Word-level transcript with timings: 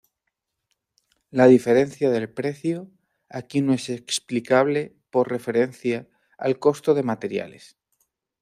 La 1.29 1.45
diferencia 1.45 2.09
del 2.09 2.27
precio 2.27 2.89
aquí 3.29 3.61
no 3.61 3.71
es 3.73 3.87
explicable 3.87 4.97
por 5.11 5.29
referencia 5.29 6.09
al 6.39 6.57
costo 6.57 6.95
de 6.95 7.03
materiales. 7.03 7.77